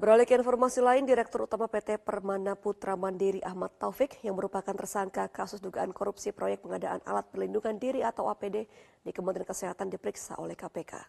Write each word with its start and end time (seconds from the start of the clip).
Beralih 0.00 0.24
ke 0.24 0.32
informasi 0.32 0.80
lain, 0.80 1.04
Direktur 1.04 1.44
Utama 1.44 1.68
PT 1.68 2.00
Permana 2.00 2.56
Putra 2.56 2.96
Mandiri 2.96 3.44
Ahmad 3.44 3.68
Taufik 3.76 4.16
yang 4.24 4.32
merupakan 4.32 4.72
tersangka 4.72 5.28
kasus 5.28 5.60
dugaan 5.60 5.92
korupsi 5.92 6.32
proyek 6.32 6.64
pengadaan 6.64 7.04
alat 7.04 7.28
perlindungan 7.28 7.76
diri 7.76 8.00
atau 8.00 8.32
APD 8.32 8.64
di 9.04 9.12
Kementerian 9.12 9.44
Kesehatan 9.44 9.92
diperiksa 9.92 10.40
oleh 10.40 10.56
KPK. 10.56 11.04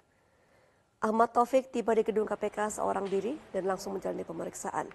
Ahmad 1.07 1.31
Taufik 1.31 1.71
tiba 1.71 1.95
di 1.95 2.03
gedung 2.03 2.27
KPK 2.27 2.83
seorang 2.83 3.07
diri 3.07 3.39
dan 3.55 3.63
langsung 3.63 3.95
menjalani 3.95 4.27
pemeriksaan. 4.27 4.91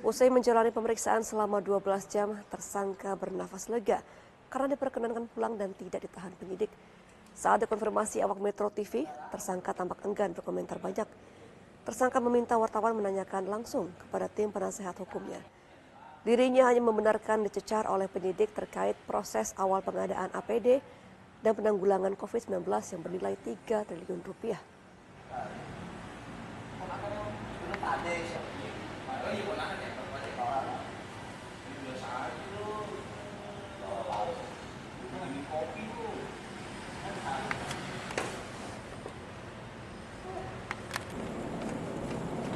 Usai 0.00 0.32
menjalani 0.32 0.72
pemeriksaan 0.72 1.20
selama 1.20 1.60
12 1.60 1.84
jam, 2.08 2.32
tersangka 2.48 3.12
bernafas 3.12 3.68
lega 3.68 4.00
karena 4.48 4.72
diperkenankan 4.72 5.28
pulang 5.36 5.60
dan 5.60 5.76
tidak 5.76 6.00
ditahan 6.00 6.32
penyidik. 6.40 6.72
Saat 7.36 7.68
dikonfirmasi 7.68 8.24
awak 8.24 8.40
Metro 8.40 8.72
TV, 8.72 9.04
tersangka 9.28 9.76
tampak 9.76 10.00
enggan 10.08 10.32
berkomentar 10.32 10.80
banyak. 10.80 11.36
Tersangka 11.88 12.20
meminta 12.20 12.52
wartawan 12.60 12.92
menanyakan 13.00 13.48
langsung 13.48 13.88
kepada 13.96 14.28
tim 14.28 14.52
penasehat 14.52 14.92
hukumnya. 15.00 15.40
Dirinya 16.20 16.68
hanya 16.68 16.84
membenarkan 16.84 17.48
dicecar 17.48 17.88
oleh 17.88 18.04
penyidik 18.12 18.52
terkait 18.52 18.92
proses 19.08 19.56
awal 19.56 19.80
pengadaan 19.80 20.28
APD 20.36 20.84
dan 21.40 21.56
penanggulangan 21.56 22.12
COVID-19 22.12 22.68
yang 22.68 23.00
bernilai 23.00 23.34
3 23.40 23.88
triliun 23.88 24.20
rupiah. 24.20 24.60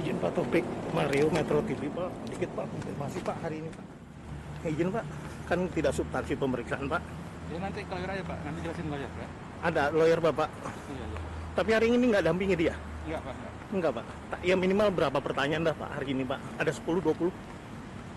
Izin 0.02 0.18
Pak 0.18 0.34
Topik, 0.34 0.66
Mario 0.90 1.30
Metro 1.30 1.62
TV 1.62 1.86
Pak, 1.94 2.10
dikit 2.26 2.50
Pak, 2.58 2.66
konfirmasi 2.74 3.18
Pak 3.22 3.36
hari 3.38 3.62
ini 3.62 3.70
Pak. 3.70 3.86
Izin 4.66 4.88
Pak, 4.90 5.04
kan 5.46 5.58
tidak 5.70 5.92
substansi 5.94 6.34
pemeriksaan 6.34 6.90
Pak. 6.90 6.98
Ya 7.54 7.58
nanti 7.62 7.86
kalau 7.86 8.02
aja 8.10 8.24
Pak, 8.26 8.38
nanti 8.42 8.58
jelasin 8.66 8.86
lawyer 8.90 9.06
ya. 9.06 9.28
Ada 9.62 9.82
lawyer 9.94 10.18
Bapak, 10.18 10.50
Iya, 10.90 11.06
iya. 11.06 11.20
tapi 11.54 11.70
hari 11.70 11.86
ini 11.94 12.10
nggak 12.10 12.24
dampingi 12.26 12.58
dia? 12.58 12.74
Enggak 13.06 13.22
Pak, 13.22 13.34
enggak. 13.38 13.52
Enggak 13.70 13.92
Pak, 13.94 14.04
ya 14.42 14.54
minimal 14.58 14.88
berapa 14.90 15.18
pertanyaan 15.22 15.70
dah 15.70 15.74
Pak 15.78 15.90
hari 15.94 16.06
ini 16.10 16.26
Pak? 16.26 16.38
Ada 16.58 16.70
10-20? 16.74 17.30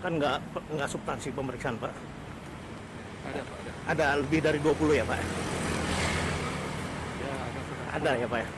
Kan 0.02 0.12
nggak 0.18 0.36
nggak 0.74 0.88
substansi 0.90 1.30
pemeriksaan 1.30 1.78
Pak. 1.78 1.94
Ada 3.30 3.40
Pak, 3.46 3.56
ada. 3.62 3.70
Ada 3.94 4.06
lebih 4.26 4.42
dari 4.42 4.58
20 4.58 4.90
ya 4.98 5.06
Pak? 5.06 5.18
Ya, 5.22 5.22
ada. 7.30 7.60
Ada 7.94 8.10
ya 8.18 8.26
Pak 8.26 8.38
ya? 8.42 8.48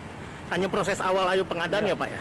Hanya 0.49 0.69
proses 0.73 0.97
awal 1.05 1.29
ayo 1.29 1.45
pengadaan 1.45 1.85
ya 1.85 1.93
Pak 1.93 2.09
ya? 2.09 2.21